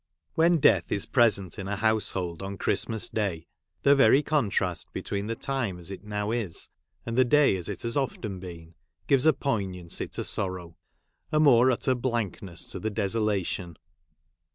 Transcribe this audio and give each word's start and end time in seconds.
W7HEN 0.35 0.61
Death 0.61 0.91
is 0.91 1.05
present 1.05 1.59
in 1.59 1.67
a 1.67 1.75
household 1.75 2.41
on 2.41 2.55
a 2.55 2.57
Christmas 2.57 3.07
Day, 3.07 3.45
the 3.83 3.93
very 3.95 4.23
contrast 4.23 4.91
between 4.93 5.27
the 5.27 5.35
time 5.35 5.77
as 5.77 5.91
it 5.91 6.03
now 6.03 6.31
is, 6.31 6.69
and 7.05 7.15
the 7.15 7.23
day 7.23 7.55
as 7.55 7.69
it 7.69 7.83
has 7.83 7.95
often 7.95 8.39
been, 8.39 8.73
gives 9.05 9.27
a 9.27 9.33
poignancy 9.33 10.07
to 10.07 10.23
sorrow,— 10.23 10.75
a 11.31 11.39
more 11.39 11.69
utter 11.69 11.93
blankness 11.93 12.67
to 12.71 12.79
the 12.79 12.89
desolation. 12.89 13.77